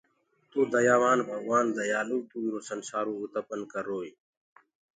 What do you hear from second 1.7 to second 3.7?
ديآلو تو ايرو سنسآرو اُتپن